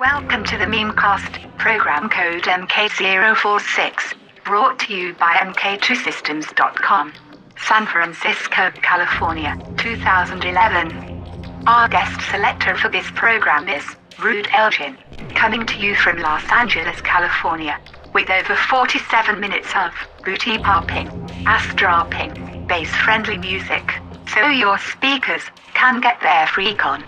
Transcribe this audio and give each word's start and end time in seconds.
Welcome 0.00 0.44
to 0.44 0.56
the 0.56 0.64
Memecast, 0.64 1.58
program 1.58 2.08
code 2.08 2.44
MK046, 2.44 4.14
brought 4.44 4.78
to 4.78 4.94
you 4.94 5.12
by 5.12 5.34
MK2Systems.com. 5.34 7.12
San 7.58 7.86
Francisco, 7.86 8.70
California, 8.80 9.58
2011. 9.76 11.66
Our 11.66 11.86
guest 11.90 12.18
selector 12.30 12.78
for 12.78 12.88
this 12.88 13.10
program 13.10 13.68
is 13.68 13.84
Rude 14.18 14.48
Elgin, 14.52 14.96
coming 15.34 15.66
to 15.66 15.78
you 15.78 15.94
from 15.94 16.16
Los 16.16 16.50
Angeles, 16.50 17.02
California, 17.02 17.78
with 18.14 18.30
over 18.30 18.56
47 18.56 19.38
minutes 19.38 19.68
of 19.76 19.92
booty 20.24 20.56
popping, 20.56 21.08
ass 21.46 21.74
dropping, 21.74 22.66
bass 22.66 22.88
friendly 22.88 23.36
music, 23.36 23.92
so 24.32 24.46
your 24.46 24.78
speakers 24.78 25.42
can 25.74 26.00
get 26.00 26.18
their 26.22 26.46
freak 26.46 26.86
on. 26.86 27.04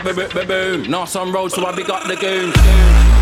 Goes. 0.00 0.88
Nice 0.88 1.16
on 1.16 1.32
road, 1.32 1.52
so 1.52 1.66
I 1.66 1.74
big 1.74 1.90
up 1.90 2.06
the 2.06 2.16
goons. 2.16 3.21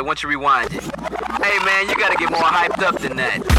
Why 0.00 0.06
don't 0.06 0.22
you 0.22 0.28
rewind 0.30 0.72
it? 0.72 0.82
Hey, 0.82 1.64
man, 1.64 1.88
you 1.88 1.94
gotta 1.94 2.16
get 2.16 2.30
more 2.30 2.40
hyped 2.40 2.82
up 2.82 2.98
than 3.00 3.16
that. 3.16 3.49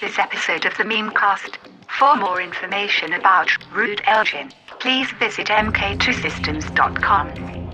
This 0.00 0.18
episode 0.18 0.64
of 0.64 0.74
the 0.78 0.84
Memecast. 0.84 1.56
For 1.98 2.16
more 2.16 2.40
information 2.40 3.12
about 3.12 3.50
Rude 3.72 4.00
Elgin, 4.06 4.50
please 4.80 5.10
visit 5.12 5.48
mk2systems.com. 5.48 7.69